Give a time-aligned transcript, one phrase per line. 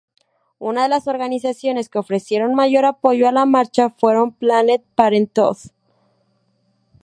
[0.57, 5.57] Una de las organizaciones que ofrecieron mayor apoyo a la marcha fueron Planned Parenthood.